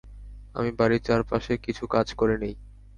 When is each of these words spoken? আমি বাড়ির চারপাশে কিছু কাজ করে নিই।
আমি 0.55 0.71
বাড়ির 0.71 1.01
চারপাশে 1.01 1.53
কিছু 1.65 1.83
কাজ 1.87 2.07
করে 2.13 2.35
নিই। 2.37 2.55